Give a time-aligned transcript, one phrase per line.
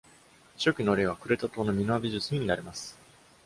[0.57, 2.97] 初期の例はクレタ島のミノア美術に見られます。